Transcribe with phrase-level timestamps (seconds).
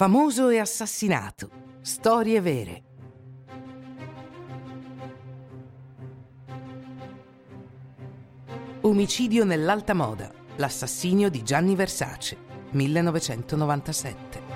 [0.00, 1.50] Famoso e assassinato.
[1.82, 2.82] Storie vere.
[8.80, 10.32] Omicidio nell'alta moda.
[10.56, 12.38] L'assassinio di Gianni Versace.
[12.70, 14.49] 1997.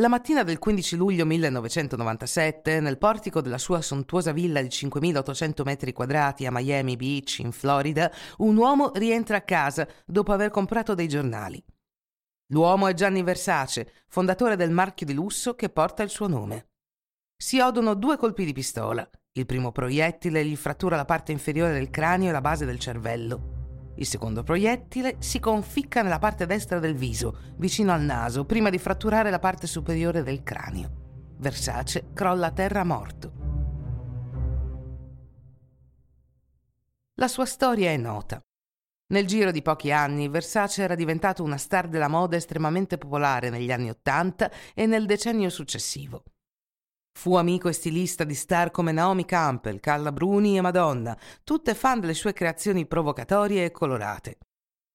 [0.00, 5.92] La mattina del 15 luglio 1997, nel portico della sua sontuosa villa di 5.800 metri
[5.92, 11.06] quadrati a Miami Beach, in Florida, un uomo rientra a casa dopo aver comprato dei
[11.06, 11.62] giornali.
[12.48, 16.70] L'uomo è Gianni Versace, fondatore del marchio di lusso che porta il suo nome.
[17.36, 19.08] Si odono due colpi di pistola.
[19.30, 23.53] Il primo proiettile gli frattura la parte inferiore del cranio e la base del cervello.
[23.96, 28.78] Il secondo proiettile si conficca nella parte destra del viso, vicino al naso, prima di
[28.78, 31.34] fratturare la parte superiore del cranio.
[31.38, 33.32] Versace crolla a terra morto.
[37.14, 38.40] La sua storia è nota.
[39.06, 43.70] Nel giro di pochi anni Versace era diventato una star della moda estremamente popolare negli
[43.70, 46.24] anni Ottanta e nel decennio successivo.
[47.16, 52.00] Fu amico e stilista di star come Naomi Campbell, Carla Bruni e Madonna, tutte fan
[52.00, 54.38] delle sue creazioni provocatorie e colorate.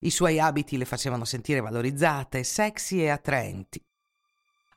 [0.00, 3.82] I suoi abiti le facevano sentire valorizzate, sexy e attraenti.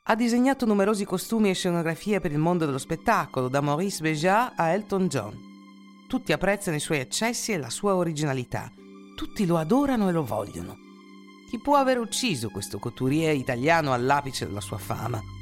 [0.03, 4.69] Ha disegnato numerosi costumi e scenografie per il mondo dello spettacolo, da Maurice Béjart a
[4.69, 5.37] Elton John.
[6.07, 8.71] Tutti apprezzano i suoi eccessi e la sua originalità.
[9.15, 10.77] Tutti lo adorano e lo vogliono.
[11.49, 15.32] Chi può aver ucciso questo couturier italiano all'apice della sua fama?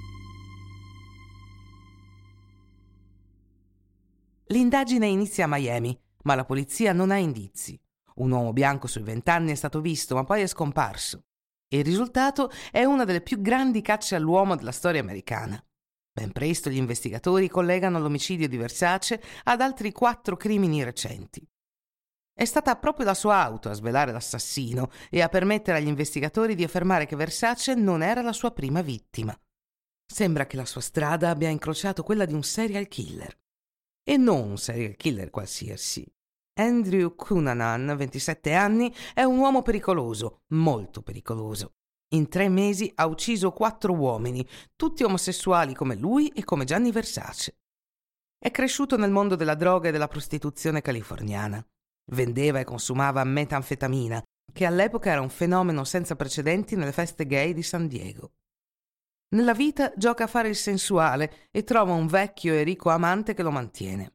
[4.52, 7.80] L'indagine inizia a Miami, ma la polizia non ha indizi.
[8.16, 11.24] Un uomo bianco sui vent'anni è stato visto, ma poi è scomparso.
[11.70, 15.64] Il risultato è una delle più grandi cacce all'uomo della storia americana.
[16.12, 21.48] Ben presto gli investigatori collegano l'omicidio di Versace ad altri quattro crimini recenti.
[22.34, 26.66] È stata proprio la sua auto a svelare l'assassino e a permettere agli investigatori di
[26.66, 29.34] affermare che Versace non era la sua prima vittima.
[30.06, 33.40] Sembra che la sua strada abbia incrociato quella di un serial killer.
[34.12, 36.06] E non un serial killer qualsiasi.
[36.60, 41.76] Andrew Cunanan, 27 anni, è un uomo pericoloso, molto pericoloso.
[42.16, 44.46] In tre mesi ha ucciso quattro uomini,
[44.76, 47.60] tutti omosessuali come lui e come Gianni Versace.
[48.38, 51.66] È cresciuto nel mondo della droga e della prostituzione californiana.
[52.12, 54.22] Vendeva e consumava metanfetamina,
[54.52, 58.34] che all'epoca era un fenomeno senza precedenti nelle feste gay di San Diego.
[59.34, 63.44] Nella vita gioca a fare il sensuale e trova un vecchio e ricco amante che
[63.44, 64.14] lo mantiene.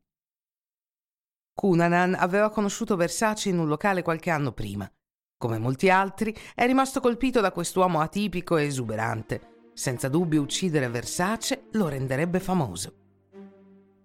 [1.54, 4.90] Cunanan aveva conosciuto Versace in un locale qualche anno prima.
[5.38, 9.70] Come molti altri, è rimasto colpito da quest'uomo atipico e esuberante.
[9.72, 12.94] Senza dubbio uccidere Versace lo renderebbe famoso.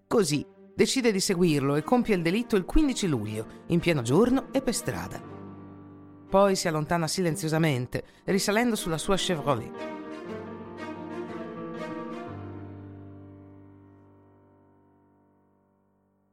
[0.08, 4.62] Così decide di seguirlo e compie il delitto il 15 luglio, in pieno giorno e
[4.62, 5.22] per strada.
[6.30, 10.00] Poi si allontana silenziosamente, risalendo sulla sua Chevrolet.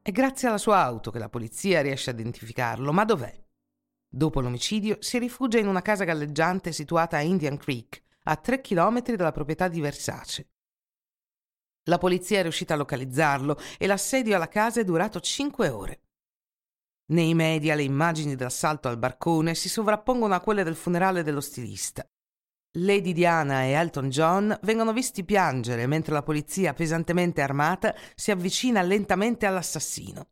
[0.08, 3.44] È grazie alla sua auto che la polizia riesce a identificarlo, ma dov'è?
[4.08, 9.16] Dopo l'omicidio si rifugia in una casa galleggiante situata a Indian Creek, a tre chilometri
[9.16, 10.48] dalla proprietà di Versace.
[11.90, 16.00] La polizia è riuscita a localizzarlo e l'assedio alla casa è durato cinque ore.
[17.10, 22.08] Nei media le immagini dell'assalto al barcone si sovrappongono a quelle del funerale dello stilista.
[22.72, 28.82] Lady Diana e Elton John vengono visti piangere mentre la polizia pesantemente armata si avvicina
[28.82, 30.26] lentamente all'assassino.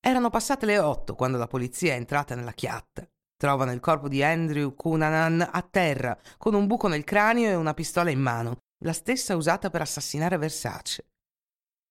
[0.00, 3.08] Erano passate le otto quando la polizia è entrata nella chiatta.
[3.36, 7.74] Trovano il corpo di Andrew Cunanan a terra, con un buco nel cranio e una
[7.74, 11.06] pistola in mano, la stessa usata per assassinare Versace.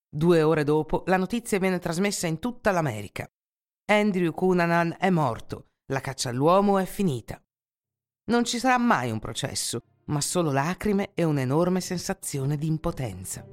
[0.09, 3.28] Due ore dopo la notizia viene trasmessa in tutta l'America.
[3.90, 7.41] Andrew Cunanan è morto, la caccia all'uomo è finita.
[8.29, 13.46] Non ci sarà mai un processo, ma solo lacrime e un'enorme sensazione di impotenza.